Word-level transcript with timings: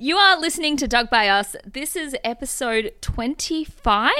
You 0.00 0.16
are 0.16 0.38
listening 0.38 0.76
to 0.76 0.86
Doug 0.86 1.10
by 1.10 1.26
Us. 1.26 1.56
This 1.66 1.96
is 1.96 2.14
episode 2.22 2.94
25? 3.00 4.12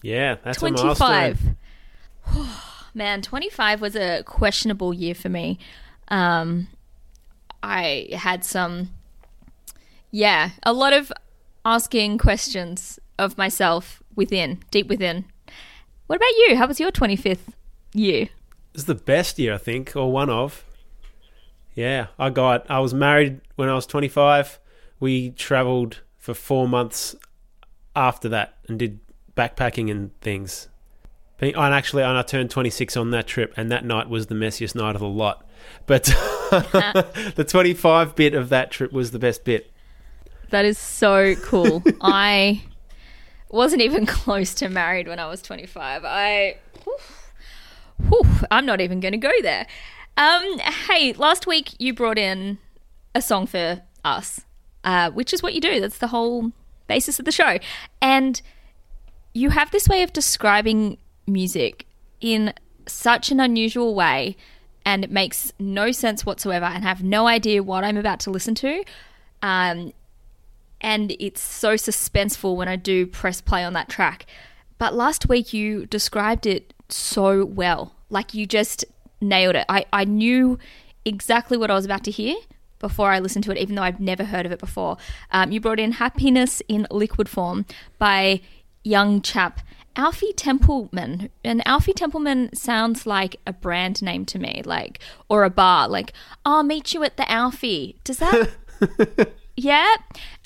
Yeah, 0.00 0.36
that's 0.42 0.56
25. 0.56 0.98
milestone. 0.98 1.56
Man, 2.94 3.20
25 3.20 3.82
was 3.82 3.94
a 3.96 4.22
questionable 4.22 4.94
year 4.94 5.14
for 5.14 5.28
me. 5.28 5.58
Um, 6.08 6.68
I 7.62 8.08
had 8.12 8.46
some, 8.46 8.94
yeah, 10.10 10.52
a 10.62 10.72
lot 10.72 10.94
of 10.94 11.12
asking 11.66 12.16
questions 12.16 12.98
of 13.18 13.36
myself 13.36 14.02
within, 14.14 14.60
deep 14.70 14.88
within. 14.88 15.26
What 16.06 16.16
about 16.16 16.30
you? 16.30 16.56
How 16.56 16.66
was 16.66 16.80
your 16.80 16.90
25th 16.90 17.52
year? 17.92 18.30
It's 18.72 18.84
the 18.84 18.94
best 18.94 19.38
year, 19.38 19.52
I 19.52 19.58
think, 19.58 19.94
or 19.96 20.10
one 20.10 20.30
of. 20.30 20.64
Yeah, 21.74 22.06
I 22.18 22.30
got. 22.30 22.64
I 22.70 22.78
was 22.78 22.94
married 22.94 23.42
when 23.56 23.68
I 23.68 23.74
was 23.74 23.84
25. 23.84 24.60
We 25.00 25.30
travelled 25.30 26.00
for 26.16 26.34
four 26.34 26.68
months 26.68 27.14
after 27.94 28.28
that 28.30 28.54
and 28.68 28.78
did 28.78 29.00
backpacking 29.36 29.90
and 29.90 30.18
things. 30.20 30.68
And 31.38 31.54
actually, 31.56 32.02
and 32.02 32.16
I 32.16 32.22
turned 32.22 32.50
26 32.50 32.96
on 32.96 33.10
that 33.10 33.26
trip, 33.26 33.52
and 33.56 33.70
that 33.70 33.84
night 33.84 34.08
was 34.08 34.28
the 34.28 34.34
messiest 34.34 34.74
night 34.74 34.94
of 34.94 35.02
the 35.02 35.08
lot. 35.08 35.46
But 35.84 36.04
the 36.50 37.44
25 37.46 38.16
bit 38.16 38.34
of 38.34 38.48
that 38.48 38.70
trip 38.70 38.90
was 38.90 39.10
the 39.10 39.18
best 39.18 39.44
bit. 39.44 39.70
That 40.50 40.64
is 40.64 40.78
so 40.78 41.34
cool. 41.36 41.82
I 42.00 42.62
wasn't 43.50 43.82
even 43.82 44.06
close 44.06 44.54
to 44.54 44.68
married 44.70 45.08
when 45.08 45.18
I 45.18 45.26
was 45.26 45.42
25. 45.42 46.04
I, 46.06 46.56
whew, 46.84 46.96
whew, 48.08 48.46
I'm 48.50 48.64
not 48.64 48.80
even 48.80 49.00
going 49.00 49.12
to 49.12 49.18
go 49.18 49.32
there. 49.42 49.66
Um, 50.16 50.58
hey, 50.88 51.12
last 51.12 51.46
week 51.46 51.74
you 51.78 51.92
brought 51.92 52.16
in 52.16 52.56
a 53.14 53.20
song 53.20 53.46
for 53.46 53.82
us, 54.04 54.45
uh, 54.86 55.10
which 55.10 55.34
is 55.34 55.42
what 55.42 55.52
you 55.52 55.60
do. 55.60 55.80
That's 55.80 55.98
the 55.98 56.06
whole 56.06 56.52
basis 56.86 57.18
of 57.18 57.24
the 57.24 57.32
show. 57.32 57.58
And 58.00 58.40
you 59.34 59.50
have 59.50 59.70
this 59.72 59.88
way 59.88 60.02
of 60.02 60.12
describing 60.12 60.96
music 61.26 61.86
in 62.20 62.54
such 62.86 63.30
an 63.32 63.40
unusual 63.40 63.94
way 63.94 64.36
and 64.86 65.02
it 65.04 65.10
makes 65.10 65.52
no 65.58 65.90
sense 65.90 66.24
whatsoever 66.24 66.64
and 66.64 66.84
I 66.84 66.88
have 66.88 67.02
no 67.02 67.26
idea 67.26 67.62
what 67.62 67.82
I'm 67.82 67.96
about 67.96 68.20
to 68.20 68.30
listen 68.30 68.54
to. 68.54 68.84
Um, 69.42 69.92
and 70.80 71.14
it's 71.18 71.40
so 71.40 71.74
suspenseful 71.74 72.54
when 72.54 72.68
I 72.68 72.76
do 72.76 73.06
press 73.06 73.40
play 73.40 73.64
on 73.64 73.72
that 73.72 73.88
track. 73.88 74.24
But 74.78 74.94
last 74.94 75.28
week 75.28 75.52
you 75.52 75.86
described 75.86 76.46
it 76.46 76.72
so 76.88 77.44
well. 77.44 77.96
Like 78.08 78.34
you 78.34 78.46
just 78.46 78.84
nailed 79.20 79.56
it. 79.56 79.64
I, 79.68 79.84
I 79.92 80.04
knew 80.04 80.60
exactly 81.04 81.56
what 81.56 81.72
I 81.72 81.74
was 81.74 81.84
about 81.84 82.04
to 82.04 82.12
hear 82.12 82.36
before 82.78 83.10
I 83.10 83.18
listened 83.18 83.44
to 83.44 83.52
it, 83.52 83.58
even 83.58 83.74
though 83.74 83.82
I've 83.82 84.00
never 84.00 84.24
heard 84.24 84.46
of 84.46 84.52
it 84.52 84.58
before. 84.58 84.96
Um, 85.30 85.52
you 85.52 85.60
brought 85.60 85.80
in 85.80 85.92
Happiness 85.92 86.62
in 86.68 86.86
Liquid 86.90 87.28
Form 87.28 87.66
by 87.98 88.40
young 88.82 89.20
chap 89.20 89.60
Alfie 89.96 90.32
Templeman. 90.34 91.30
And 91.42 91.66
Alfie 91.66 91.92
Templeman 91.92 92.54
sounds 92.54 93.06
like 93.06 93.36
a 93.46 93.52
brand 93.52 94.02
name 94.02 94.24
to 94.26 94.38
me, 94.38 94.62
like, 94.64 95.00
or 95.28 95.44
a 95.44 95.50
bar, 95.50 95.88
like, 95.88 96.12
I'll 96.44 96.62
meet 96.62 96.94
you 96.94 97.02
at 97.02 97.16
the 97.16 97.30
Alfie. 97.30 97.96
Does 98.04 98.18
that 98.18 98.50
yeah. 99.56 99.96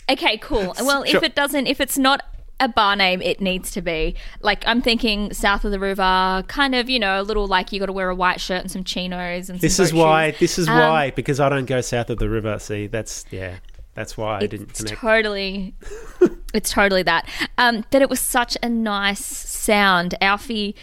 Okay, 0.08 0.38
cool. 0.38 0.74
Well, 0.80 1.02
if 1.02 1.22
it 1.22 1.34
doesn't, 1.34 1.66
if 1.66 1.80
it's 1.80 1.98
not 1.98 2.22
a 2.60 2.68
bar 2.68 2.94
name, 2.94 3.20
it 3.22 3.40
needs 3.40 3.70
to 3.72 3.82
be. 3.82 4.14
Like, 4.42 4.62
I'm 4.66 4.82
thinking 4.82 5.32
south 5.32 5.64
of 5.64 5.70
the 5.72 5.80
river, 5.80 6.44
kind 6.46 6.74
of, 6.74 6.88
you 6.90 6.98
know, 6.98 7.20
a 7.20 7.24
little 7.24 7.46
like 7.46 7.72
you 7.72 7.80
got 7.80 7.86
to 7.86 7.92
wear 7.92 8.08
a 8.10 8.14
white 8.14 8.40
shirt 8.40 8.60
and 8.60 8.70
some 8.70 8.84
chinos 8.84 9.48
and 9.50 9.60
This 9.60 9.80
is 9.80 9.92
why. 9.92 10.30
shoes. 10.32 10.40
This 10.40 10.58
is 10.58 10.68
Um, 10.68 10.78
why 10.78 11.10
because 11.10 11.40
I 11.40 11.48
don't 11.48 11.64
go 11.66 11.80
south 11.80 12.10
of 12.10 12.18
the 12.18 12.28
river. 12.28 12.58
See, 12.58 12.86
that's 12.86 13.24
yeah. 13.30 13.56
That's 13.94 14.16
why 14.16 14.36
I 14.36 14.46
didn't 14.46 14.72
connect. 14.72 15.00
totally, 15.00 15.74
it's 16.54 16.70
totally 16.70 17.02
that. 17.02 17.28
Um, 17.58 17.84
that 17.90 18.00
it 18.02 18.08
was 18.08 18.20
such 18.20 18.56
a 18.62 18.68
nice 18.68 19.24
sound. 19.24 20.14
Alfie, 20.20 20.76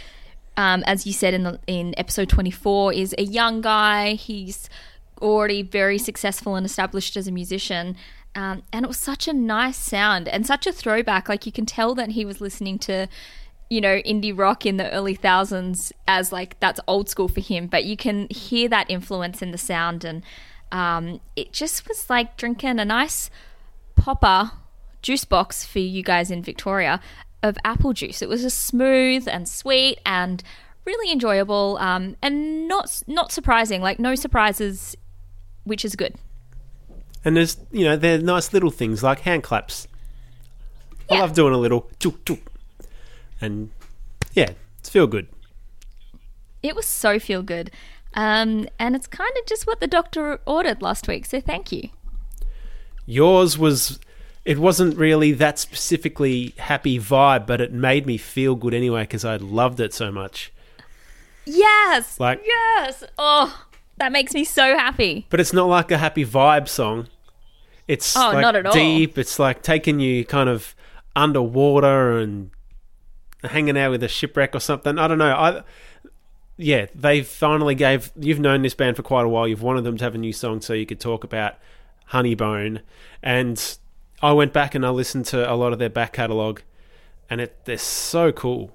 um, 0.58 0.84
as 0.86 1.08
you 1.08 1.14
said 1.14 1.34
in 1.34 1.44
the, 1.44 1.60
in 1.68 1.94
episode 1.98 2.28
twenty 2.28 2.52
four, 2.52 2.92
is 2.92 3.16
a 3.18 3.24
young 3.24 3.62
guy. 3.62 4.14
He's 4.16 4.70
already 5.22 5.62
very 5.64 5.98
successful 5.98 6.56
and 6.56 6.66
established 6.66 7.16
as 7.16 7.28
a 7.28 7.32
musician. 7.32 7.96
Um, 8.38 8.62
and 8.72 8.86
it 8.86 8.88
was 8.88 8.98
such 8.98 9.28
a 9.28 9.34
nice 9.34 9.78
sound 9.78 10.28
and 10.28 10.46
such 10.46 10.68
a 10.68 10.72
throwback. 10.72 11.28
Like 11.28 11.48
you 11.48 11.52
can 11.52 11.66
tell 11.66 11.96
that 11.96 12.12
he 12.12 12.24
was 12.24 12.40
listening 12.40 12.78
to, 12.80 13.08
you 13.68 13.82
know, 13.82 14.00
indie 14.04 14.38
rock 14.38 14.64
in 14.64 14.78
the 14.78 14.92
early 14.92 15.16
thousands 15.16 15.92
as 16.08 16.32
like 16.32 16.60
that's 16.60 16.80
old 16.88 17.10
school 17.10 17.28
for 17.28 17.42
him. 17.42 17.66
But 17.66 17.86
you 17.86 17.98
can 17.98 18.28
hear 18.30 18.70
that 18.70 18.92
influence 18.92 19.42
in 19.42 19.50
the 19.50 19.58
sound, 19.58 20.06
and 20.06 20.22
um, 20.72 21.20
it 21.36 21.52
just 21.52 21.88
was 21.88 22.12
like 22.12 22.38
drinking 22.38 22.80
a 22.80 22.86
nice 22.86 23.32
popper 23.96 24.52
juice 25.02 25.26
box 25.26 25.66
for 25.66 25.80
you 25.80 26.04
guys 26.04 26.30
in 26.30 26.44
Victoria 26.44 27.02
of 27.42 27.58
apple 27.66 27.94
juice. 27.94 28.22
It 28.22 28.30
was 28.30 28.44
just 28.44 28.60
smooth 28.66 29.28
and 29.28 29.50
sweet 29.50 29.98
and 30.06 30.44
really 30.86 31.12
enjoyable, 31.12 31.80
um, 31.82 32.16
and 32.22 32.68
not 32.68 33.02
not 33.08 33.32
surprising. 33.32 33.82
Like 33.82 33.98
no 33.98 34.14
surprises, 34.14 34.96
which 35.64 35.84
is 35.84 35.96
good. 35.96 36.14
And 37.28 37.36
there's 37.36 37.58
you 37.74 37.84
know 37.84 37.98
they're 37.98 38.20
nice 38.20 38.54
little 38.54 38.70
things 38.72 39.04
like 39.04 39.20
hand 39.20 39.44
claps. 39.44 39.86
I 41.12 41.20
love 41.20 41.34
doing 41.34 41.54
a 41.54 41.58
little 41.58 41.92
chook 42.00 42.24
chook, 42.24 42.40
and 43.42 43.70
yeah, 44.32 44.52
it's 44.80 44.88
feel 44.88 45.08
good. 45.08 45.28
It 46.64 46.74
was 46.74 46.86
so 46.86 47.20
feel 47.20 47.44
good. 47.44 47.70
Um, 48.14 48.70
and 48.80 48.96
it's 48.96 49.08
kind 49.08 49.32
of 49.38 49.46
just 49.46 49.68
what 49.68 49.82
the 49.82 49.88
doctor 49.88 50.40
ordered 50.46 50.82
last 50.82 51.10
week, 51.10 51.26
so 51.26 51.42
thank 51.42 51.70
you. 51.74 51.90
Yours 53.06 53.58
was. 53.58 54.00
It 54.46 54.58
wasn't 54.58 54.96
really 54.96 55.34
that 55.34 55.60
specifically 55.60 56.54
happy 56.58 56.98
vibe, 56.98 57.46
but 57.46 57.60
it 57.60 57.74
made 57.74 58.06
me 58.06 58.18
feel 58.18 58.56
good 58.56 58.74
anyway 58.74 59.02
because 59.02 59.26
I 59.26 59.36
loved 59.36 59.82
it 59.82 59.94
so 59.94 60.14
much. 60.14 60.54
Yes! 61.44 62.22
Like- 62.22 62.42
yes! 62.46 63.04
Oh, 63.18 63.66
that 63.98 64.14
makes 64.14 64.34
me 64.34 64.46
so 64.46 64.78
happy. 64.78 65.28
But 65.30 65.42
it's 65.42 65.52
not 65.52 65.68
like 65.68 65.92
a 65.92 65.98
happy 65.98 66.26
vibe 66.26 66.70
song. 66.70 67.10
It's 67.88 68.16
Oh, 68.18 68.32
like 68.34 68.42
not 68.42 68.56
at 68.56 68.66
all. 68.66 68.74
deep. 68.74 69.18
It's 69.18 69.40
like 69.40 69.62
taking 69.64 70.00
you 70.00 70.26
kind 70.26 70.50
of 70.50 70.76
underwater 71.16 72.18
and 72.18 72.52
hanging 73.44 73.78
out 73.78 73.92
with 73.92 74.04
a 74.04 74.08
shipwreck 74.08 74.54
or 74.56 74.60
something. 74.60 74.98
I 75.00 75.08
don't 75.08 75.18
know. 75.18 75.34
I 75.36 75.64
yeah, 76.58 76.88
they 76.96 77.22
finally 77.22 77.76
gave. 77.76 78.12
You've 78.20 78.40
known 78.40 78.64
this 78.64 78.74
band 78.74 78.96
for 78.96 79.04
quite 79.04 79.26
a 79.26 79.30
while. 79.30 79.48
You've 79.48 79.62
wanted 79.62 79.84
them 79.84 79.96
to 79.98 80.04
have 80.04 80.16
a 80.16 80.18
new 80.18 80.34
song 80.34 80.60
so 80.62 80.74
you 80.74 80.86
could 80.88 81.00
talk 81.00 81.24
about 81.24 81.56
Honeybone, 82.12 82.82
and 83.22 83.78
I 84.22 84.32
went 84.32 84.54
back 84.54 84.74
and 84.74 84.86
I 84.86 84.90
listened 84.90 85.26
to 85.28 85.52
a 85.52 85.54
lot 85.54 85.72
of 85.72 85.78
their 85.80 85.90
back 85.90 86.14
catalogue, 86.14 86.64
and 87.30 87.40
it 87.42 87.56
they're 87.66 87.78
so 87.78 88.32
cool. 88.32 88.72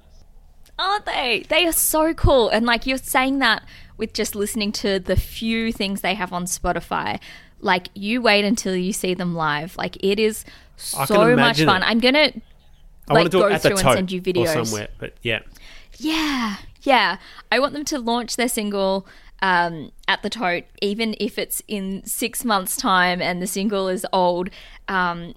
Aren't 0.79 1.07
they? 1.07 1.45
They 1.49 1.67
are 1.67 1.73
so 1.73 2.15
cool. 2.15 2.49
And 2.49 2.65
like 2.67 2.87
you're 2.87 2.99
saying 2.99 3.41
that 3.41 3.63
with 3.97 4.13
just 4.15 4.35
listening 4.35 4.73
to 4.73 4.99
the 4.99 5.17
few 5.17 5.73
things 5.73 6.01
they 6.01 6.15
have 6.15 6.33
on 6.33 6.45
Spotify. 6.45 7.21
Like 7.63 7.89
you 7.95 8.21
wait 8.21 8.45
until 8.45 8.77
you 8.77 8.93
see 8.93 9.15
them 9.15 9.35
live. 9.35 9.77
Like 9.77 9.97
it 10.05 10.19
is 10.19 10.45
so 10.77 11.35
much 11.35 11.63
fun. 11.63 11.83
it. 11.83 11.87
I'm 11.87 12.01
gonna 12.01 12.33
I 13.09 13.15
like 13.15 13.23
want 13.23 13.33
to 13.33 13.39
go 13.39 13.47
it 13.47 13.53
at 13.53 13.63
the 13.63 13.69
through 13.71 13.79
and 13.79 13.97
send 13.97 14.13
you 14.13 14.21
or 14.21 14.23
videos. 14.23 14.67
somewhere, 14.67 14.89
but 14.99 15.15
yeah. 15.23 15.41
Yeah, 15.99 16.57
yeah. 16.83 17.17
I 17.51 17.59
want 17.59 17.73
them 17.73 17.85
to 17.87 17.99
launch 17.99 18.37
their 18.37 18.49
single 18.49 19.07
um, 19.43 19.93
at 20.09 20.23
the 20.23 20.31
tote, 20.31 20.65
even 20.81 21.15
if 21.21 21.39
it's 21.39 21.63
in 21.69 22.05
six 22.05 22.45
months' 22.45 22.77
time 22.77 23.21
and 23.21 23.43
the 23.43 23.47
single 23.47 23.89
is 23.89 24.07
old. 24.13 24.51
Um, 24.89 25.35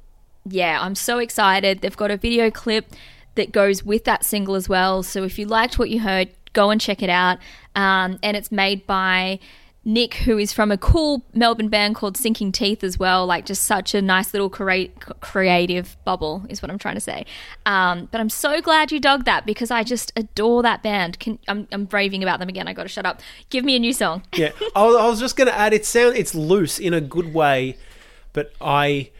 yeah, 0.48 0.80
I'm 0.82 0.96
so 0.96 1.18
excited. 1.18 1.82
They've 1.82 1.98
got 1.98 2.12
a 2.12 2.18
video 2.18 2.52
clip 2.52 2.92
that 3.34 3.52
goes 3.52 3.84
with 3.84 4.06
that 4.06 4.24
single 4.24 4.56
as 4.56 4.70
well. 4.70 5.04
So 5.04 5.24
if 5.24 5.38
you 5.40 5.46
liked 5.46 5.78
what 5.78 5.90
you 5.90 6.00
heard, 6.02 6.30
go 6.54 6.70
and 6.70 6.80
check 6.80 7.02
it 7.02 7.10
out. 7.10 7.40
Um, 7.76 8.20
and 8.24 8.38
it's 8.38 8.52
made 8.52 8.88
by 8.88 9.40
Nick, 9.88 10.16
who 10.16 10.40
is 10.40 10.52
from 10.52 10.72
a 10.72 10.78
cool 10.78 11.24
Melbourne 11.34 11.70
band 11.70 11.94
called 11.94 12.18
Sinking 12.18 12.52
Teeth 12.52 12.84
as 12.84 12.98
well. 12.98 13.28
Like 13.28 13.46
just 13.46 13.62
such 13.62 13.94
a 13.94 14.02
nice 14.02 14.34
little 14.34 14.50
crea- 14.50 14.92
creative 15.22 15.96
bubble 16.04 16.44
is 16.50 16.62
what 16.62 16.72
I'm 16.72 16.80
trying 16.80 16.96
to 16.96 17.02
say. 17.02 17.26
Um, 17.68 18.10
but 18.12 18.20
I'm 18.20 18.30
so 18.30 18.62
glad 18.62 18.92
you 18.92 19.00
dug 19.00 19.26
that 19.26 19.46
because 19.46 19.70
I 19.70 19.84
just 19.84 20.12
adore 20.16 20.64
that 20.64 20.82
band. 20.82 21.20
Can, 21.20 21.38
I'm, 21.48 21.68
I'm 21.72 21.88
raving 21.92 22.24
about 22.24 22.40
them 22.40 22.50
again. 22.50 22.68
I 22.68 22.74
got 22.74 22.84
to 22.84 22.90
shut 22.90 23.06
up. 23.06 23.22
Give 23.52 23.64
me 23.64 23.76
a 23.76 23.80
new 23.80 23.94
song. 23.94 24.24
Yeah, 24.34 24.52
I 24.76 24.84
was, 24.84 24.96
I 24.96 25.08
was 25.08 25.20
just 25.20 25.36
going 25.36 25.48
to 25.50 25.56
add. 25.56 25.72
It 25.72 25.86
sound 25.86 26.18
it's 26.18 26.34
loose 26.34 26.80
in 26.80 26.96
a 26.96 27.02
good 27.02 27.32
way, 27.32 27.78
but 28.34 28.54
I, 28.60 29.12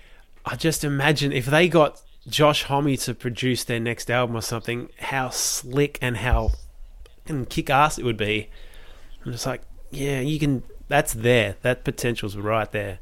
I 0.46 0.56
just 0.56 0.84
imagine 0.84 1.32
if 1.32 1.46
they 1.46 1.70
got 1.70 2.02
Josh 2.28 2.64
Homme 2.64 2.98
to 2.98 3.14
produce 3.14 3.64
their 3.64 3.80
next 3.80 4.10
album 4.10 4.36
or 4.36 4.42
something, 4.42 4.90
how 4.98 5.30
slick 5.30 6.00
and 6.02 6.18
how 6.18 6.54
and 7.28 7.48
kick 7.48 7.70
ass 7.70 8.00
it 8.00 8.04
would 8.04 8.18
be. 8.18 8.50
I'm 9.24 9.32
just 9.32 9.46
like, 9.46 9.62
yeah, 9.92 10.20
you 10.20 10.40
can. 10.40 10.64
That's 10.88 11.14
there. 11.14 11.56
That 11.62 11.84
potential's 11.84 12.38
right 12.38 12.72
there. 12.72 13.00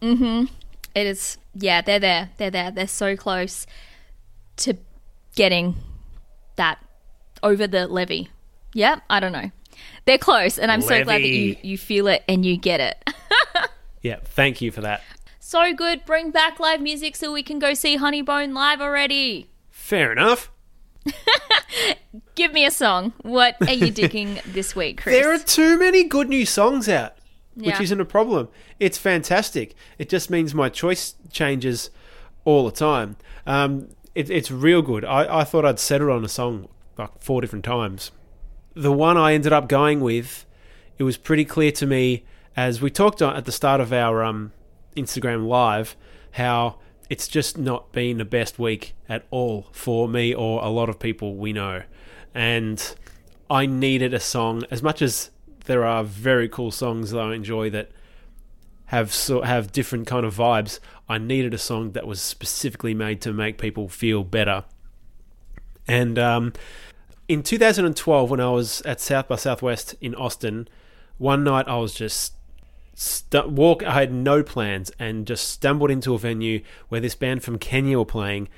Mm-hmm. 0.00 0.52
It 0.94 1.06
is, 1.06 1.38
yeah, 1.54 1.80
they're 1.80 1.98
there. 1.98 2.30
They're 2.36 2.50
there. 2.50 2.70
They're 2.70 2.86
so 2.86 3.16
close 3.16 3.66
to 4.58 4.76
getting 5.34 5.76
that 6.56 6.78
over 7.42 7.66
the 7.66 7.88
levy. 7.88 8.28
Yep, 8.74 9.02
I 9.08 9.20
don't 9.20 9.32
know. 9.32 9.50
They're 10.04 10.18
close, 10.18 10.58
and 10.58 10.70
I'm 10.70 10.80
so 10.80 11.02
glad 11.02 11.22
that 11.22 11.28
you, 11.28 11.56
you 11.62 11.78
feel 11.78 12.06
it 12.08 12.22
and 12.28 12.44
you 12.44 12.56
get 12.56 12.80
it. 12.80 13.10
Yeah, 14.02 14.16
thank 14.22 14.60
you 14.60 14.72
for 14.72 14.80
that. 14.80 15.02
So 15.38 15.72
good. 15.72 16.04
Bring 16.04 16.32
back 16.32 16.58
live 16.58 16.80
music 16.80 17.16
so 17.16 17.32
we 17.32 17.42
can 17.42 17.58
go 17.58 17.72
see 17.72 17.96
Honeybone 17.96 18.52
live 18.52 18.80
already. 18.80 19.48
Fair 19.70 20.12
enough. 20.12 20.50
Give 22.34 22.52
me 22.52 22.64
a 22.64 22.70
song. 22.70 23.12
What 23.22 23.56
are 23.66 23.72
you 23.72 23.90
digging 23.90 24.38
this 24.46 24.74
week, 24.76 25.02
Chris? 25.02 25.14
There 25.18 25.32
are 25.32 25.38
too 25.38 25.78
many 25.78 26.04
good 26.04 26.28
new 26.28 26.44
songs 26.46 26.88
out, 26.88 27.14
which 27.54 27.66
Yeah. 27.66 27.82
isn't 27.82 28.00
a 28.00 28.04
problem. 28.04 28.48
It's 28.80 28.98
fantastic. 28.98 29.74
It 29.98 30.08
just 30.08 30.30
means 30.30 30.54
my 30.54 30.68
choice 30.68 31.14
changes 31.30 31.90
all 32.44 32.64
the 32.64 32.72
time. 32.72 33.16
Um, 33.46 33.88
it, 34.14 34.28
it's 34.30 34.50
real 34.50 34.82
good. 34.82 35.04
I, 35.04 35.40
I 35.40 35.44
thought 35.44 35.64
I'd 35.64 35.78
settled 35.78 36.10
on 36.10 36.24
a 36.24 36.28
song 36.28 36.68
like 36.98 37.18
four 37.20 37.40
different 37.40 37.64
times. 37.64 38.10
The 38.74 38.92
one 38.92 39.16
I 39.16 39.34
ended 39.34 39.52
up 39.52 39.68
going 39.68 40.00
with, 40.00 40.44
it 40.98 41.04
was 41.04 41.16
pretty 41.16 41.44
clear 41.44 41.72
to 41.72 41.86
me 41.86 42.24
as 42.56 42.82
we 42.82 42.90
talked 42.90 43.22
on, 43.22 43.34
at 43.36 43.44
the 43.46 43.52
start 43.52 43.80
of 43.80 43.92
our 43.92 44.22
um, 44.22 44.52
Instagram 44.96 45.46
live 45.46 45.96
how 46.32 46.76
it's 47.12 47.28
just 47.28 47.58
not 47.58 47.92
been 47.92 48.16
the 48.16 48.24
best 48.24 48.58
week 48.58 48.94
at 49.06 49.26
all 49.30 49.66
for 49.70 50.08
me 50.08 50.34
or 50.34 50.64
a 50.64 50.70
lot 50.70 50.88
of 50.88 50.98
people 50.98 51.36
we 51.36 51.52
know. 51.52 51.82
And 52.34 52.94
I 53.50 53.66
needed 53.66 54.14
a 54.14 54.18
song 54.18 54.62
as 54.70 54.82
much 54.82 55.02
as 55.02 55.28
there 55.66 55.84
are 55.84 56.04
very 56.04 56.48
cool 56.48 56.70
songs 56.70 57.10
that 57.10 57.20
I 57.20 57.34
enjoy 57.34 57.68
that 57.68 57.90
have 58.86 59.12
so, 59.12 59.42
have 59.42 59.72
different 59.72 60.06
kind 60.06 60.24
of 60.24 60.34
vibes. 60.34 60.80
I 61.06 61.18
needed 61.18 61.52
a 61.52 61.58
song 61.58 61.92
that 61.92 62.06
was 62.06 62.18
specifically 62.18 62.94
made 62.94 63.20
to 63.20 63.32
make 63.34 63.58
people 63.58 63.90
feel 63.90 64.24
better. 64.24 64.64
And 65.86 66.18
um, 66.18 66.54
in 67.28 67.42
2012, 67.42 68.30
when 68.30 68.40
I 68.40 68.48
was 68.48 68.80
at 68.86 69.02
South 69.02 69.28
by 69.28 69.36
Southwest 69.36 69.96
in 70.00 70.14
Austin, 70.14 70.66
one 71.18 71.44
night 71.44 71.68
I 71.68 71.76
was 71.76 71.92
just 71.92 72.32
stu- 72.94 73.48
walk. 73.48 73.82
I 73.82 73.92
had 73.94 74.12
no 74.12 74.42
plans 74.42 74.90
and 74.98 75.26
just 75.26 75.48
stumbled 75.48 75.90
into 75.90 76.14
a 76.14 76.18
venue 76.18 76.62
where 76.88 77.00
this 77.00 77.14
band 77.14 77.42
from 77.42 77.58
Kenya 77.58 77.98
were 77.98 78.04
playing, 78.04 78.48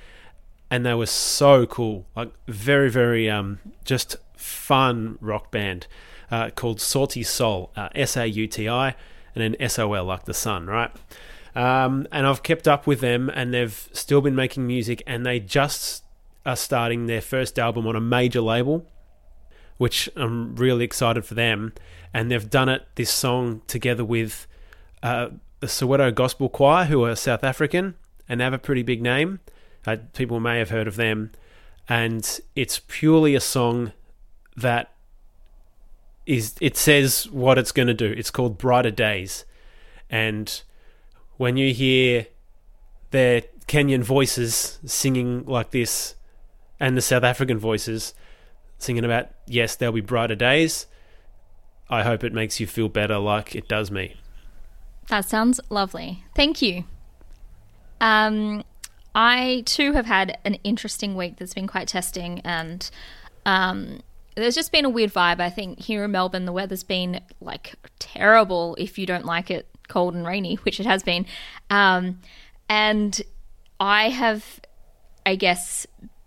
and 0.70 0.84
they 0.84 0.94
were 0.94 1.06
so 1.06 1.66
cool. 1.66 2.06
Like 2.16 2.32
very, 2.46 2.90
very 2.90 3.30
um, 3.30 3.60
just 3.84 4.16
fun 4.36 5.18
rock 5.20 5.50
band 5.50 5.86
uh, 6.30 6.50
called 6.50 6.78
Sauti 6.78 7.24
Sol, 7.24 7.70
uh, 7.76 7.88
S 7.94 8.16
A 8.16 8.26
U 8.26 8.46
T 8.46 8.68
I, 8.68 8.88
and 9.34 9.42
then 9.42 9.56
S 9.60 9.78
O 9.78 9.92
L 9.92 10.04
like 10.04 10.24
the 10.24 10.34
sun, 10.34 10.66
right? 10.66 10.90
Um, 11.54 12.08
and 12.10 12.26
I've 12.26 12.42
kept 12.42 12.66
up 12.66 12.86
with 12.86 13.00
them, 13.00 13.30
and 13.32 13.54
they've 13.54 13.88
still 13.92 14.20
been 14.20 14.34
making 14.34 14.66
music, 14.66 15.02
and 15.06 15.24
they 15.24 15.38
just 15.38 16.02
are 16.44 16.56
starting 16.56 17.06
their 17.06 17.20
first 17.20 17.58
album 17.58 17.86
on 17.86 17.94
a 17.94 18.00
major 18.00 18.40
label, 18.40 18.84
which 19.76 20.08
I'm 20.16 20.56
really 20.56 20.84
excited 20.84 21.24
for 21.24 21.34
them. 21.34 21.72
And 22.12 22.30
they've 22.30 22.48
done 22.48 22.68
it 22.68 22.86
this 22.94 23.10
song 23.10 23.62
together 23.66 24.04
with 24.04 24.46
uh, 25.02 25.30
the 25.60 25.66
Soweto 25.66 26.14
Gospel 26.14 26.48
Choir, 26.48 26.84
who 26.84 27.04
are 27.04 27.16
South 27.16 27.42
African 27.42 27.94
and 28.28 28.40
have 28.40 28.52
a 28.52 28.58
pretty 28.58 28.82
big 28.82 29.02
name. 29.02 29.40
Uh, 29.86 29.96
people 30.14 30.40
may 30.40 30.58
have 30.58 30.70
heard 30.70 30.88
of 30.88 30.96
them, 30.96 31.30
and 31.88 32.40
it's 32.54 32.80
purely 32.88 33.34
a 33.34 33.40
song 33.40 33.92
that 34.56 34.92
is 36.26 36.54
it 36.60 36.76
says 36.76 37.28
what 37.30 37.58
it's 37.58 37.72
going 37.72 37.88
to 37.88 37.94
do. 37.94 38.10
It's 38.16 38.30
called 38.30 38.56
Brighter 38.56 38.90
Days, 38.90 39.44
and 40.08 40.62
when 41.36 41.56
you 41.56 41.74
hear 41.74 42.26
their 43.10 43.42
Kenyan 43.66 44.02
voices 44.02 44.78
singing 44.86 45.44
like 45.44 45.70
this, 45.70 46.14
and 46.80 46.96
the 46.96 47.02
South 47.02 47.24
African 47.24 47.58
voices 47.58 48.14
singing 48.78 49.04
about 49.04 49.30
yes, 49.46 49.76
there'll 49.76 49.94
be 49.94 50.00
brighter 50.00 50.34
days. 50.34 50.86
I 51.88 52.02
hope 52.02 52.24
it 52.24 52.32
makes 52.32 52.60
you 52.60 52.66
feel 52.66 52.88
better, 52.88 53.18
like 53.18 53.54
it 53.54 53.68
does 53.68 53.90
me. 53.90 54.16
That 55.08 55.28
sounds 55.28 55.60
lovely. 55.68 56.24
Thank 56.34 56.62
you. 56.62 56.84
Um, 58.00 58.64
I 59.14 59.62
too 59.66 59.92
have 59.92 60.06
had 60.06 60.38
an 60.44 60.54
interesting 60.64 61.14
week 61.14 61.36
that's 61.36 61.54
been 61.54 61.66
quite 61.66 61.88
testing, 61.88 62.40
and 62.40 62.88
um, 63.46 64.00
there's 64.34 64.54
just 64.54 64.72
been 64.72 64.84
a 64.84 64.90
weird 64.90 65.12
vibe. 65.12 65.40
I 65.40 65.50
think 65.50 65.78
here 65.78 66.04
in 66.04 66.10
Melbourne, 66.10 66.46
the 66.46 66.52
weather's 66.52 66.82
been 66.82 67.20
like 67.40 67.74
terrible 67.98 68.76
if 68.78 68.98
you 68.98 69.06
don't 69.06 69.26
like 69.26 69.50
it 69.50 69.68
cold 69.88 70.14
and 70.14 70.26
rainy, 70.26 70.56
which 70.56 70.80
it 70.80 70.86
has 70.86 71.02
been. 71.02 71.26
Um, 71.70 72.20
and 72.68 73.20
I 73.78 74.08
have, 74.08 74.60
I 75.26 75.36
guess, 75.36 75.86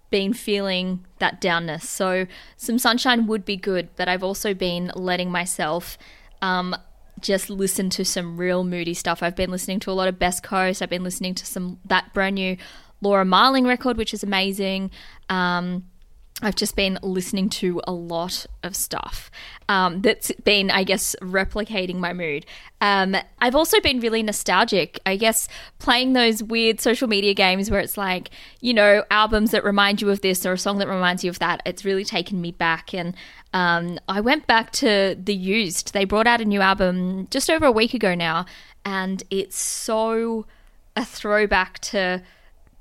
been 0.10 0.34
feeling 0.34 1.06
that 1.20 1.42
downness. 1.42 1.84
So 1.84 2.28
some 2.56 2.80
sunshine 2.80 3.28
would 3.28 3.46
be 3.46 3.58
good, 3.58 3.90
but 3.96 4.08
I've 4.08 4.24
also 4.24 4.54
been 4.54 4.92
letting 4.96 5.32
myself 5.32 5.98
um, 6.42 6.76
just 7.20 7.50
listen 7.50 7.90
to 7.92 8.06
some 8.06 8.38
real 8.38 8.64
moody 8.64 8.94
stuff. 8.94 9.22
I've 9.22 9.36
been 9.36 9.52
listening 9.52 9.80
to 9.82 9.92
a 9.92 9.94
lot 9.94 10.08
of 10.08 10.20
Best 10.20 10.44
Coast. 10.44 10.82
I've 10.82 10.90
been 10.90 11.04
listening 11.04 11.36
to 11.36 11.46
some 11.46 11.80
that 11.86 12.14
brand 12.14 12.36
new 12.36 12.58
Laura 13.02 13.26
Marling 13.26 13.66
record, 13.66 13.98
which 13.98 14.14
is 14.14 14.24
amazing. 14.24 14.92
Um, 15.30 15.86
I've 16.40 16.56
just 16.56 16.76
been 16.76 17.00
listening 17.02 17.50
to 17.50 17.82
a 17.88 17.92
lot 17.92 18.46
of 18.62 18.76
stuff 18.76 19.32
um, 19.70 20.02
that's 20.02 20.32
been, 20.44 20.70
I 20.70 20.84
guess, 20.84 21.16
replicating 21.20 21.96
my 21.96 22.14
mood. 22.14 22.46
Um, 22.80 23.16
I've 23.40 23.56
also 23.56 23.80
been 23.82 24.00
really 24.00 24.22
nostalgic, 24.22 25.00
I 25.04 25.16
guess, 25.16 25.48
playing 25.80 26.14
those 26.14 26.44
weird 26.44 26.80
social 26.80 27.08
media 27.08 27.34
games 27.34 27.72
where 27.72 27.80
it's 27.80 27.98
like, 27.98 28.30
you 28.62 28.72
know, 28.76 29.04
albums 29.10 29.50
that 29.50 29.64
remind 29.64 30.00
you 30.00 30.12
of 30.12 30.22
this 30.22 30.46
or 30.46 30.54
a 30.54 30.58
song 30.60 30.78
that 30.78 30.88
reminds 30.88 31.24
you 31.24 31.32
of 31.32 31.40
that. 31.40 31.64
It's 31.66 31.84
really 31.84 32.06
taken 32.06 32.40
me 32.40 32.52
back. 32.52 32.94
And 32.94 33.16
um, 33.54 33.98
I 34.08 34.22
went 34.22 34.46
back 34.46 34.72
to 34.74 35.18
The 35.20 35.34
Used. 35.34 35.94
They 35.94 36.06
brought 36.06 36.28
out 36.28 36.40
a 36.40 36.46
new 36.46 36.62
album 36.62 37.28
just 37.32 37.50
over 37.50 37.66
a 37.66 37.72
week 37.72 37.96
ago 37.96 38.14
now, 38.14 38.46
and 38.86 39.24
it's 39.32 39.58
so 39.58 40.46
a 40.96 41.04
throwback 41.04 41.80
to 41.80 42.22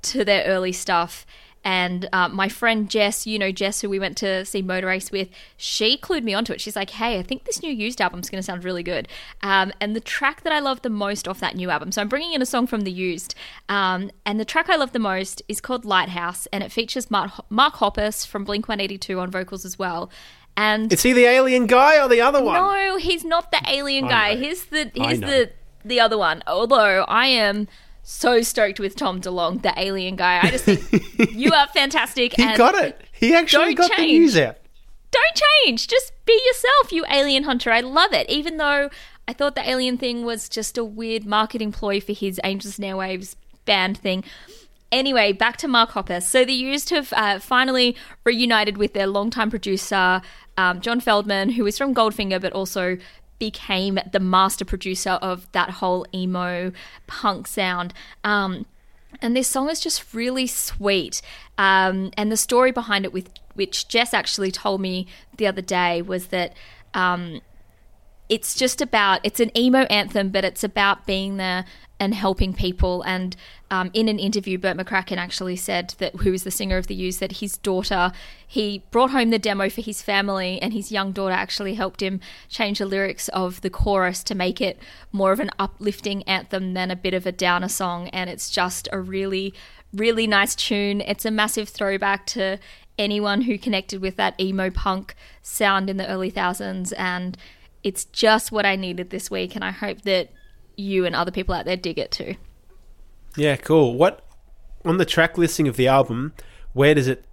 to 0.03 0.23
their 0.23 0.45
early 0.45 0.71
stuff. 0.71 1.25
And 1.67 2.07
uh, 2.13 2.29
my 2.29 2.47
friend 2.47 2.89
Jess, 2.89 3.27
you 3.27 3.37
know 3.37 3.51
Jess, 3.51 3.81
who 3.81 3.89
we 3.89 3.99
went 3.99 4.15
to 4.19 4.45
see 4.45 4.61
Motor 4.61 4.89
Ace 4.89 5.11
with, 5.11 5.27
she 5.57 5.97
clued 5.97 6.23
me 6.23 6.33
onto 6.33 6.53
it. 6.53 6.61
She's 6.61 6.77
like, 6.77 6.91
"Hey, 6.91 7.19
I 7.19 7.23
think 7.23 7.43
this 7.43 7.61
new 7.61 7.69
Used 7.69 7.99
album's 7.99 8.29
going 8.29 8.39
to 8.39 8.43
sound 8.43 8.63
really 8.63 8.83
good." 8.83 9.09
Um, 9.43 9.73
and 9.81 9.93
the 9.93 9.99
track 9.99 10.43
that 10.43 10.53
I 10.53 10.59
love 10.59 10.81
the 10.81 10.89
most 10.89 11.27
off 11.27 11.41
that 11.41 11.57
new 11.57 11.69
album, 11.69 11.91
so 11.91 11.99
I'm 11.99 12.07
bringing 12.07 12.31
in 12.31 12.41
a 12.41 12.45
song 12.45 12.67
from 12.67 12.81
the 12.81 12.91
Used, 12.91 13.35
um, 13.67 14.09
and 14.25 14.39
the 14.39 14.45
track 14.45 14.69
I 14.69 14.77
love 14.77 14.93
the 14.93 14.99
most 14.99 15.41
is 15.49 15.59
called 15.59 15.83
Lighthouse, 15.83 16.47
and 16.53 16.63
it 16.63 16.71
features 16.71 17.11
Mark, 17.11 17.33
Mark 17.49 17.73
Hoppus 17.73 18.25
from 18.25 18.45
Blink 18.45 18.69
182 18.69 19.19
on 19.19 19.29
vocals 19.29 19.65
as 19.65 19.77
well. 19.77 20.09
And 20.55 20.93
Is 20.93 21.03
he 21.03 21.11
the 21.11 21.25
alien 21.25 21.67
guy 21.67 22.01
or 22.01 22.07
the 22.07 22.21
other 22.21 22.41
one? 22.41 22.53
no, 22.53 22.95
he's 22.95 23.25
not 23.25 23.51
the 23.51 23.59
alien 23.67 24.07
guy. 24.07 24.37
He's 24.37 24.67
the 24.67 24.89
he's 24.93 25.19
the 25.19 25.51
the 25.83 25.99
other 25.99 26.17
one. 26.17 26.43
Although 26.47 27.03
I 27.09 27.27
am 27.27 27.67
so 28.09 28.41
stoked 28.41 28.79
with 28.79 28.95
Tom 28.95 29.19
DeLonge, 29.19 29.63
the 29.63 29.73
alien 29.75 30.15
guy. 30.15 30.39
I 30.41 30.49
just 30.49 30.63
think 30.63 31.31
you 31.33 31.51
are 31.51 31.67
fantastic. 31.67 32.33
He 32.37 32.55
got 32.55 32.73
it. 32.73 33.01
He 33.11 33.35
actually 33.35 33.73
got 33.73 33.89
the 33.89 33.97
change. 33.97 34.19
news 34.19 34.37
out. 34.37 34.55
Don't 35.11 35.41
change. 35.65 35.89
Just 35.89 36.13
be 36.25 36.41
yourself, 36.47 36.93
you 36.93 37.03
alien 37.11 37.43
hunter. 37.43 37.69
I 37.69 37.81
love 37.81 38.13
it. 38.13 38.29
Even 38.29 38.55
though 38.55 38.89
I 39.27 39.33
thought 39.33 39.55
the 39.55 39.69
alien 39.69 39.97
thing 39.97 40.23
was 40.23 40.47
just 40.47 40.77
a 40.77 40.85
weird 40.85 41.25
marketing 41.25 41.73
ploy 41.73 41.99
for 41.99 42.13
his 42.13 42.39
Angels 42.45 42.79
and 42.79 42.87
Airwaves 42.87 43.35
band 43.65 43.97
thing. 43.97 44.23
Anyway, 44.89 45.33
back 45.33 45.57
to 45.57 45.67
Mark 45.67 45.89
Hoppus. 45.89 46.23
So 46.23 46.45
the 46.45 46.53
used 46.53 46.91
have 46.91 47.11
uh, 47.11 47.39
finally 47.39 47.97
reunited 48.23 48.77
with 48.77 48.93
their 48.93 49.07
longtime 49.07 49.49
producer, 49.49 50.21
um, 50.55 50.79
John 50.79 51.01
Feldmann, 51.01 51.51
who 51.55 51.65
is 51.65 51.77
from 51.77 51.93
Goldfinger, 51.93 52.39
but 52.39 52.53
also 52.53 52.97
became 53.39 53.99
the 54.11 54.19
master 54.19 54.65
producer 54.65 55.11
of 55.11 55.51
that 55.51 55.69
whole 55.69 56.05
emo 56.13 56.71
punk 57.07 57.47
sound. 57.47 57.93
Um, 58.23 58.65
and 59.21 59.35
this 59.35 59.47
song 59.47 59.69
is 59.69 59.79
just 59.79 60.13
really 60.13 60.47
sweet. 60.47 61.21
Um, 61.57 62.11
and 62.17 62.31
the 62.31 62.37
story 62.37 62.71
behind 62.71 63.05
it, 63.05 63.13
with 63.13 63.29
which 63.53 63.87
Jess 63.87 64.13
actually 64.13 64.51
told 64.51 64.81
me 64.81 65.07
the 65.37 65.47
other 65.47 65.61
day, 65.61 66.01
was 66.01 66.27
that 66.27 66.53
um, 66.93 67.41
it's 68.29 68.55
just 68.55 68.81
about 68.81 69.21
it's 69.23 69.39
an 69.39 69.55
emo 69.57 69.83
anthem, 69.83 70.29
but 70.29 70.43
it's 70.43 70.63
about 70.63 71.05
being 71.05 71.37
there 71.37 71.65
and 71.99 72.13
helping 72.13 72.53
people. 72.53 73.01
And 73.03 73.35
um, 73.71 73.89
in 73.93 74.07
an 74.07 74.19
interview, 74.19 74.57
Bert 74.57 74.77
McCracken 74.77 75.17
actually 75.17 75.55
said 75.55 75.95
that 75.97 76.15
who 76.17 76.33
is 76.33 76.43
the 76.43 76.51
singer 76.51 76.77
of 76.77 76.87
the 76.87 76.95
Used 76.95 77.19
that 77.21 77.37
his 77.37 77.57
daughter 77.57 78.11
he 78.45 78.83
brought 78.91 79.11
home 79.11 79.29
the 79.29 79.39
demo 79.39 79.69
for 79.69 79.81
his 79.81 80.01
family, 80.01 80.61
and 80.61 80.73
his 80.73 80.91
young 80.91 81.11
daughter 81.11 81.33
actually 81.33 81.73
helped 81.73 82.01
him 82.01 82.19
change 82.49 82.79
the 82.79 82.85
lyrics 82.85 83.27
of 83.29 83.61
the 83.61 83.69
chorus 83.69 84.23
to 84.23 84.35
make 84.35 84.61
it 84.61 84.79
more 85.11 85.31
of 85.31 85.39
an 85.39 85.49
uplifting 85.57 86.23
anthem 86.23 86.73
than 86.73 86.91
a 86.91 86.95
bit 86.95 87.13
of 87.13 87.25
a 87.25 87.31
downer 87.31 87.69
song. 87.69 88.09
And 88.09 88.29
it's 88.29 88.49
just 88.49 88.87
a 88.91 88.99
really 88.99 89.53
really 89.93 90.27
nice 90.27 90.53
tune. 90.53 91.01
It's 91.01 91.25
a 91.25 91.31
massive 91.31 91.69
throwback 91.69 92.25
to 92.27 92.59
anyone 92.97 93.41
who 93.41 93.57
connected 93.57 94.01
with 94.01 94.15
that 94.17 94.39
emo 94.39 94.69
punk 94.69 95.15
sound 95.41 95.89
in 95.89 95.97
the 95.97 96.07
early 96.07 96.29
thousands 96.29 96.91
and 96.93 97.37
it's 97.83 98.05
just 98.05 98.51
what 98.51 98.65
I 98.65 98.75
needed 98.75 99.09
this 99.09 99.29
week, 99.31 99.55
and 99.55 99.63
I 99.63 99.71
hope 99.71 100.01
that 100.01 100.29
you 100.75 101.05
and 101.05 101.15
other 101.15 101.31
people 101.31 101.55
out 101.55 101.65
there 101.65 101.77
dig 101.77 101.97
it 101.97 102.11
too. 102.11 102.35
Yeah, 103.35 103.55
cool. 103.55 103.95
What 103.95 104.23
on 104.85 104.97
the 104.97 105.05
track 105.05 105.37
listing 105.37 105.67
of 105.67 105.75
the 105.75 105.87
album? 105.87 106.33
Where 106.73 106.93
does 106.95 107.07
it? 107.07 107.25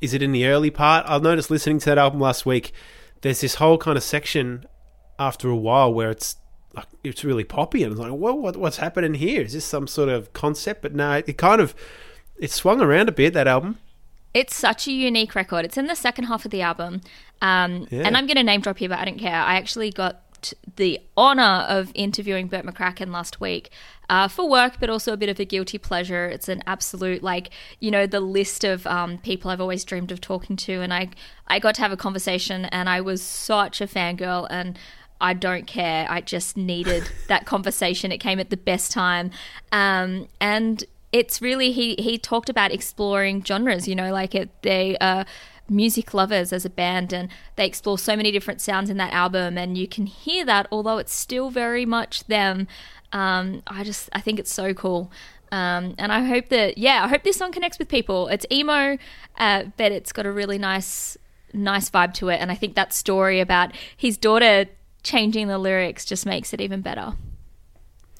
Is 0.00 0.14
it 0.14 0.22
in 0.22 0.32
the 0.32 0.46
early 0.46 0.70
part? 0.70 1.04
I 1.08 1.18
noticed 1.18 1.50
listening 1.50 1.78
to 1.80 1.86
that 1.86 1.98
album 1.98 2.20
last 2.20 2.44
week. 2.44 2.72
There's 3.20 3.40
this 3.40 3.56
whole 3.56 3.78
kind 3.78 3.96
of 3.96 4.02
section 4.02 4.66
after 5.18 5.48
a 5.48 5.56
while 5.56 5.92
where 5.92 6.10
it's 6.10 6.36
like 6.74 6.88
it's 7.04 7.24
really 7.24 7.44
poppy, 7.44 7.82
and 7.82 7.92
it's 7.92 8.00
like, 8.00 8.12
well, 8.12 8.36
what, 8.36 8.56
what's 8.56 8.78
happening 8.78 9.14
here? 9.14 9.42
Is 9.42 9.52
this 9.52 9.64
some 9.64 9.86
sort 9.86 10.08
of 10.08 10.32
concept? 10.32 10.82
But 10.82 10.94
no, 10.94 11.22
it 11.24 11.38
kind 11.38 11.60
of 11.60 11.74
it 12.38 12.50
swung 12.50 12.80
around 12.80 13.08
a 13.08 13.12
bit 13.12 13.34
that 13.34 13.46
album. 13.46 13.78
It's 14.34 14.54
such 14.54 14.88
a 14.88 14.92
unique 14.92 15.34
record. 15.34 15.64
It's 15.64 15.76
in 15.76 15.86
the 15.86 15.94
second 15.94 16.24
half 16.24 16.44
of 16.44 16.50
the 16.50 16.62
album. 16.62 17.02
Um, 17.42 17.86
Yeah. 17.90 18.04
And 18.06 18.16
I'm 18.16 18.26
going 18.26 18.36
to 18.36 18.42
name 18.42 18.62
drop 18.62 18.78
here, 18.78 18.88
but 18.88 18.98
I 18.98 19.04
don't 19.04 19.18
care. 19.18 19.34
I 19.34 19.56
actually 19.56 19.90
got 19.90 20.22
the 20.76 21.00
honor 21.16 21.66
of 21.68 21.92
interviewing 21.94 22.48
Bert 22.48 22.64
McCracken 22.64 23.12
last 23.12 23.40
week 23.40 23.70
uh, 24.08 24.28
for 24.28 24.48
work, 24.48 24.74
but 24.80 24.90
also 24.90 25.12
a 25.12 25.16
bit 25.16 25.28
of 25.28 25.38
a 25.38 25.44
guilty 25.44 25.78
pleasure. 25.78 26.26
It's 26.26 26.48
an 26.48 26.62
absolute, 26.66 27.22
like, 27.22 27.50
you 27.80 27.90
know, 27.90 28.06
the 28.06 28.20
list 28.20 28.64
of 28.64 28.86
um, 28.86 29.18
people 29.18 29.50
I've 29.50 29.60
always 29.60 29.84
dreamed 29.84 30.10
of 30.10 30.20
talking 30.20 30.56
to. 30.56 30.80
And 30.80 30.92
I, 30.92 31.10
I 31.46 31.58
got 31.58 31.74
to 31.76 31.82
have 31.82 31.92
a 31.92 31.96
conversation, 31.96 32.64
and 32.66 32.88
I 32.88 33.00
was 33.00 33.22
such 33.22 33.80
a 33.80 33.86
fangirl. 33.86 34.46
And 34.50 34.78
I 35.20 35.34
don't 35.34 35.66
care. 35.66 36.06
I 36.10 36.20
just 36.20 36.56
needed 36.56 37.04
that 37.28 37.46
conversation. 37.46 38.10
It 38.10 38.18
came 38.18 38.40
at 38.40 38.50
the 38.50 38.56
best 38.56 38.90
time. 38.90 39.30
Um, 39.70 40.28
and 40.40 40.84
it's 41.12 41.42
really 41.42 41.72
he 41.72 41.94
he 41.98 42.16
talked 42.16 42.48
about 42.48 42.72
exploring 42.72 43.44
genres 43.44 43.86
you 43.86 43.94
know 43.94 44.10
like 44.10 44.34
it 44.34 44.48
they 44.62 44.96
are 44.98 45.26
music 45.72 46.14
lovers 46.14 46.52
as 46.52 46.64
a 46.64 46.70
band 46.70 47.12
and 47.12 47.28
they 47.56 47.66
explore 47.66 47.98
so 47.98 48.16
many 48.16 48.30
different 48.30 48.60
sounds 48.60 48.90
in 48.90 48.96
that 48.96 49.12
album 49.12 49.56
and 49.58 49.76
you 49.76 49.88
can 49.88 50.06
hear 50.06 50.44
that 50.44 50.66
although 50.70 50.98
it's 50.98 51.14
still 51.14 51.50
very 51.50 51.84
much 51.86 52.24
them 52.24 52.66
um, 53.12 53.62
i 53.66 53.82
just 53.82 54.08
i 54.12 54.20
think 54.20 54.38
it's 54.38 54.52
so 54.52 54.72
cool 54.74 55.10
um, 55.50 55.94
and 55.98 56.12
i 56.12 56.24
hope 56.24 56.48
that 56.48 56.78
yeah 56.78 57.04
i 57.04 57.08
hope 57.08 57.22
this 57.22 57.36
song 57.36 57.52
connects 57.52 57.78
with 57.78 57.88
people 57.88 58.28
it's 58.28 58.46
emo 58.50 58.96
uh, 59.38 59.64
but 59.76 59.92
it's 59.92 60.12
got 60.12 60.26
a 60.26 60.32
really 60.32 60.58
nice 60.58 61.16
nice 61.52 61.90
vibe 61.90 62.14
to 62.14 62.28
it 62.28 62.36
and 62.36 62.50
i 62.50 62.54
think 62.54 62.74
that 62.74 62.92
story 62.92 63.40
about 63.40 63.72
his 63.96 64.16
daughter 64.16 64.66
changing 65.02 65.48
the 65.48 65.58
lyrics 65.58 66.04
just 66.04 66.24
makes 66.24 66.52
it 66.52 66.60
even 66.60 66.80
better 66.80 67.14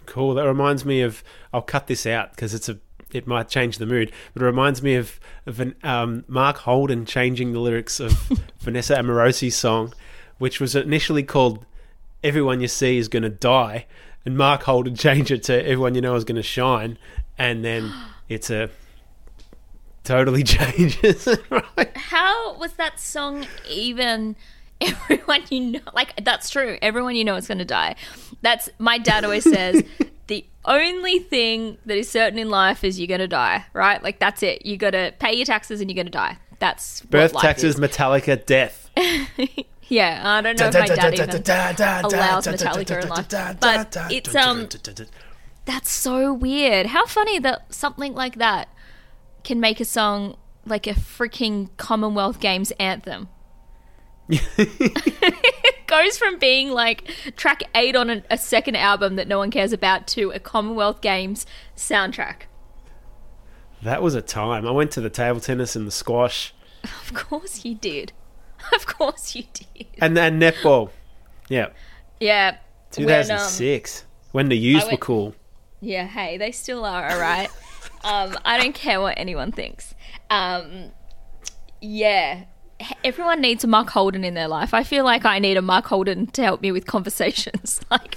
Cool. 0.06 0.34
That 0.34 0.46
reminds 0.46 0.84
me 0.84 1.00
of. 1.02 1.22
I'll 1.52 1.62
cut 1.62 1.86
this 1.86 2.06
out 2.06 2.30
because 2.30 2.54
it's 2.54 2.68
a. 2.68 2.78
It 3.14 3.26
might 3.26 3.48
change 3.48 3.78
the 3.78 3.86
mood, 3.86 4.10
but 4.32 4.42
it 4.42 4.46
reminds 4.46 4.82
me 4.82 4.94
of 4.96 5.20
of 5.46 5.60
an, 5.60 5.74
um, 5.82 6.24
Mark 6.28 6.58
Holden 6.58 7.04
changing 7.04 7.52
the 7.52 7.60
lyrics 7.60 8.00
of 8.00 8.12
Vanessa 8.60 8.94
Amorosi's 8.96 9.56
song, 9.56 9.92
which 10.38 10.60
was 10.60 10.74
initially 10.74 11.22
called 11.22 11.64
"Everyone 12.24 12.60
You 12.60 12.68
See 12.68 12.98
Is 12.98 13.08
Gonna 13.08 13.28
Die," 13.28 13.86
and 14.24 14.36
Mark 14.36 14.62
Holden 14.64 14.96
changed 15.06 15.30
it 15.30 15.42
to 15.44 15.62
"Everyone 15.64 15.94
You 15.94 16.00
Know 16.00 16.14
Is 16.14 16.24
Gonna 16.24 16.42
Shine," 16.42 16.98
and 17.38 17.64
then 17.64 17.92
it's 18.28 18.50
a 18.50 18.70
totally 20.04 20.42
changes. 20.44 21.28
right? 21.50 21.96
How 21.96 22.56
was 22.56 22.72
that 22.74 22.98
song 23.00 23.46
even? 23.68 24.36
Everyone 24.80 25.42
you 25.48 25.60
know, 25.60 25.80
like 25.94 26.24
that's 26.24 26.50
true. 26.50 26.76
Everyone 26.82 27.14
you 27.14 27.24
know 27.24 27.36
is 27.36 27.46
going 27.46 27.58
to 27.58 27.64
die. 27.64 27.94
That's 28.40 28.68
my 28.80 28.98
dad 28.98 29.24
always 29.24 29.44
says. 29.44 29.84
The 30.32 30.46
only 30.64 31.18
thing 31.18 31.76
that 31.84 31.98
is 31.98 32.08
certain 32.08 32.38
in 32.38 32.48
life 32.48 32.84
is 32.84 32.98
you're 32.98 33.06
going 33.06 33.20
to 33.20 33.28
die, 33.28 33.66
right? 33.74 34.02
Like 34.02 34.18
that's 34.18 34.42
it. 34.42 34.64
You 34.64 34.78
got 34.78 34.92
to 34.92 35.12
pay 35.18 35.34
your 35.34 35.44
taxes 35.44 35.82
and 35.82 35.90
you're 35.90 35.94
going 35.94 36.06
to 36.06 36.10
die. 36.10 36.38
That's 36.58 37.02
what 37.02 37.10
Birth 37.10 37.32
taxes, 37.34 37.74
is. 37.74 37.80
Metallica, 37.80 38.44
death. 38.44 38.90
Yeah, 39.88 40.22
I 40.24 40.40
don't 40.40 40.58
know 40.58 40.68
if 40.68 40.74
my 40.74 40.86
dad 40.86 41.12
even 41.12 41.28
allows 41.28 42.46
Metallica 42.46 43.02
in 43.02 43.08
life, 43.10 43.28
but 43.60 43.94
it's 44.10 44.34
um, 44.34 44.66
that's 45.66 45.90
so 45.90 46.32
weird. 46.32 46.86
How 46.86 47.04
funny 47.04 47.38
that 47.40 47.74
something 47.74 48.14
like 48.14 48.36
that 48.36 48.70
can 49.44 49.60
make 49.60 49.80
a 49.80 49.84
song 49.84 50.38
like 50.64 50.86
a 50.86 50.94
freaking 50.94 51.68
Commonwealth 51.76 52.40
Games 52.40 52.70
anthem. 52.78 53.28
goes 55.92 56.16
from 56.16 56.38
being 56.38 56.70
like 56.70 57.10
track 57.36 57.62
eight 57.74 57.94
on 57.94 58.08
a, 58.08 58.22
a 58.30 58.38
second 58.38 58.76
album 58.76 59.16
that 59.16 59.28
no 59.28 59.36
one 59.38 59.50
cares 59.50 59.72
about 59.74 60.06
to 60.08 60.30
a 60.30 60.38
Commonwealth 60.40 61.02
Games 61.02 61.44
soundtrack. 61.76 62.42
That 63.82 64.02
was 64.02 64.14
a 64.14 64.22
time. 64.22 64.66
I 64.66 64.70
went 64.70 64.90
to 64.92 65.00
the 65.02 65.10
table 65.10 65.40
tennis 65.40 65.76
and 65.76 65.86
the 65.86 65.90
squash 65.90 66.54
Of 66.84 67.12
course 67.14 67.64
you 67.64 67.74
did. 67.74 68.12
Of 68.74 68.86
course 68.86 69.34
you 69.34 69.42
did. 69.52 69.86
and 69.98 70.16
then 70.16 70.38
netball. 70.40 70.90
Yeah, 71.48 71.70
Yeah. 72.20 72.52
when, 72.94 73.08
um, 73.08 73.08
2006 73.08 74.04
when 74.30 74.48
the 74.48 74.56
U's 74.56 74.84
I 74.84 74.92
were 74.92 74.96
cool. 74.98 75.34
Yeah, 75.80 76.06
hey, 76.06 76.38
they 76.38 76.52
still 76.52 76.84
are, 76.84 77.10
all 77.10 77.18
right. 77.20 77.48
um, 78.04 78.38
I 78.44 78.58
don't 78.58 78.74
care 78.74 79.00
what 79.00 79.18
anyone 79.18 79.50
thinks. 79.50 79.94
Um, 80.30 80.92
yeah, 81.80 82.44
everyone 83.04 83.40
needs 83.40 83.64
a 83.64 83.66
Mark 83.66 83.90
Holden 83.90 84.24
in 84.24 84.34
their 84.34 84.48
life. 84.48 84.72
I 84.74 84.84
feel 84.84 85.04
like 85.04 85.24
I 85.24 85.38
need 85.38 85.56
a 85.56 85.62
Mark 85.62 85.86
Holden 85.86 86.26
to 86.28 86.42
help 86.42 86.60
me 86.60 86.72
with 86.72 86.86
conversations. 86.86 87.80
Like, 87.90 88.16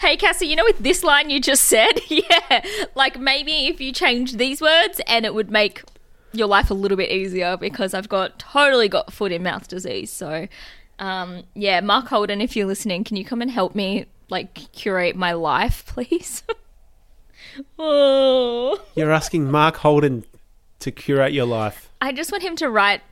hey, 0.00 0.16
Cassie, 0.16 0.46
you 0.46 0.56
know, 0.56 0.64
with 0.64 0.78
this 0.78 1.04
line 1.04 1.28
you 1.28 1.38
just 1.38 1.66
said, 1.66 1.92
yeah, 2.08 2.64
like 2.94 3.18
maybe 3.18 3.66
if 3.66 3.78
you 3.80 3.92
change 3.92 4.36
these 4.36 4.60
words 4.62 5.00
and 5.06 5.26
it 5.26 5.34
would 5.34 5.50
make 5.50 5.82
your 6.32 6.46
life 6.46 6.70
a 6.70 6.74
little 6.74 6.96
bit 6.96 7.10
easier 7.10 7.58
because 7.58 7.92
I've 7.92 8.08
got 8.08 8.38
totally 8.38 8.88
got 8.88 9.12
foot 9.12 9.32
and 9.32 9.44
mouth 9.44 9.68
disease. 9.68 10.10
So, 10.10 10.48
um, 10.98 11.42
yeah, 11.54 11.80
Mark 11.80 12.06
Holden, 12.06 12.40
if 12.40 12.56
you're 12.56 12.66
listening, 12.66 13.04
can 13.04 13.16
you 13.18 13.24
come 13.24 13.42
and 13.42 13.50
help 13.50 13.74
me 13.74 14.06
like 14.30 14.72
curate 14.72 15.14
my 15.14 15.32
life, 15.32 15.84
please? 15.86 16.42
oh, 17.78 18.80
You're 18.94 19.12
asking 19.12 19.50
Mark 19.50 19.76
Holden 19.76 20.24
to 20.80 20.90
curate 20.90 21.32
your 21.32 21.46
life. 21.46 21.90
I 22.00 22.12
just 22.12 22.32
want 22.32 22.42
him 22.42 22.56
to 22.56 22.70
write 22.70 23.02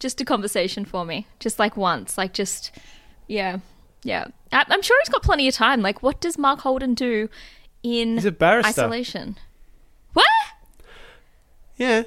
just 0.00 0.20
a 0.20 0.24
conversation 0.24 0.84
for 0.84 1.04
me, 1.04 1.26
just 1.40 1.58
like 1.58 1.76
once, 1.76 2.16
like 2.18 2.32
just 2.32 2.70
yeah, 3.26 3.58
yeah. 4.02 4.26
I- 4.52 4.64
I'm 4.68 4.82
sure 4.82 4.98
he's 5.02 5.08
got 5.08 5.22
plenty 5.22 5.48
of 5.48 5.54
time. 5.54 5.80
Like, 5.82 6.02
what 6.02 6.20
does 6.20 6.36
Mark 6.38 6.60
Holden 6.60 6.94
do 6.94 7.28
in 7.82 8.14
He's 8.14 8.24
a 8.24 8.32
barrister. 8.32 8.68
isolation? 8.82 9.36
What? 10.12 10.26
Yeah. 11.76 12.04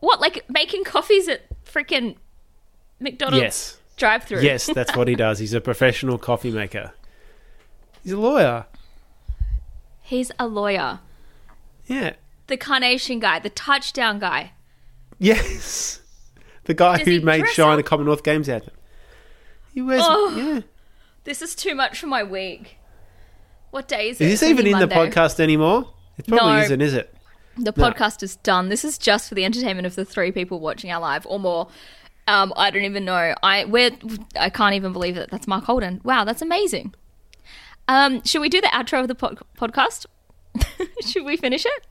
What? 0.00 0.20
Like 0.20 0.44
making 0.48 0.84
coffees 0.84 1.28
at 1.28 1.42
freaking 1.64 2.16
McDonald's 3.00 3.42
Yes. 3.42 3.76
drive-through? 3.96 4.40
Yes, 4.42 4.66
that's 4.66 4.96
what 4.96 5.08
he 5.08 5.14
does. 5.14 5.38
He's 5.38 5.52
a 5.54 5.60
professional 5.60 6.18
coffee 6.18 6.50
maker. 6.50 6.92
He's 8.02 8.12
a 8.12 8.18
lawyer. 8.18 8.66
He's 10.02 10.32
a 10.38 10.46
lawyer. 10.48 11.00
Yeah. 11.86 12.14
The 12.46 12.56
carnation 12.56 13.20
guy, 13.20 13.38
the 13.38 13.50
touchdown 13.50 14.18
guy. 14.18 14.52
Yes. 15.18 15.99
The 16.70 16.74
guy 16.74 16.98
Does 16.98 17.04
who 17.06 17.10
he 17.10 17.18
made 17.18 17.40
dress 17.40 17.54
Shine 17.54 17.76
the 17.78 17.82
up? 17.82 17.86
Commonwealth 17.88 18.22
Games 18.22 18.48
anthem. 18.48 18.72
He 19.74 19.82
wears. 19.82 20.02
Oh. 20.04 20.36
Yeah. 20.36 20.60
This 21.24 21.42
is 21.42 21.56
too 21.56 21.74
much 21.74 21.98
for 21.98 22.06
my 22.06 22.22
week. 22.22 22.76
What 23.72 23.88
day 23.88 24.10
is 24.10 24.20
Is 24.20 24.20
it? 24.20 24.24
this 24.24 24.32
It's 24.34 24.42
gonna 24.42 24.52
even 24.52 24.66
in 24.68 24.88
the 24.88 24.94
Monday. 24.94 25.10
podcast 25.10 25.40
anymore? 25.40 25.92
It 26.16 26.28
probably 26.28 26.52
No. 26.52 26.58
isn't, 26.60 26.80
is 26.80 26.94
it? 26.94 27.12
The 27.56 27.72
No. 27.76 27.90
podcast 27.90 28.22
is 28.22 28.36
done. 28.36 28.68
This 28.68 28.84
is 28.84 28.98
just 28.98 29.28
for 29.28 29.34
the 29.34 29.44
entertainment 29.44 29.84
of 29.84 29.96
the 29.96 30.04
three 30.04 30.30
people 30.30 30.60
watching 30.60 30.92
our 30.92 31.00
live 31.00 31.26
or 31.26 31.40
more. 31.40 31.66
Um, 32.28 32.52
I 32.56 32.70
don't 32.70 32.84
even 32.84 33.04
know. 33.04 33.34
I 33.42 33.64
we're, 33.64 33.90
I 34.38 34.48
can't 34.48 34.76
even 34.76 34.92
believe 34.92 35.16
that 35.16 35.32
that's 35.32 35.48
Mark 35.48 35.64
Holden. 35.64 36.00
Wow, 36.04 36.22
that's 36.22 36.40
amazing. 36.40 36.94
Um, 37.88 38.22
should 38.24 38.42
we 38.42 38.48
do 38.48 38.60
the 38.60 38.68
outro 38.68 39.00
of 39.00 39.08
the 39.08 39.16
pod- 39.16 39.40
podcast? 39.58 40.06
should 41.04 41.24
we 41.24 41.36
finish 41.36 41.66
it? 41.66 41.86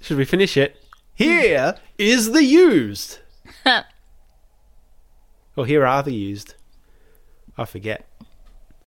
Should 0.00 0.16
we 0.16 0.24
finish 0.24 0.56
it? 0.56 0.76
Here 1.14 1.76
is 1.96 2.32
the 2.32 2.42
used. 2.42 3.20
Well, 5.56 5.64
here 5.64 5.84
are 5.84 6.04
the 6.04 6.14
used. 6.14 6.54
I 7.56 7.64
forget. 7.64 8.07